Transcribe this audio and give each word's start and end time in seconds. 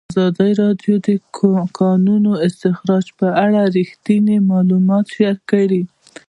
ازادي 0.09 0.51
راډیو 0.61 0.95
د 1.05 1.07
د 1.07 1.09
کانونو 1.79 2.31
استخراج 2.47 3.05
په 3.19 3.27
اړه 3.43 3.61
رښتیني 3.77 4.37
معلومات 4.51 5.05
شریک 5.15 5.39
کړي. 5.51 5.81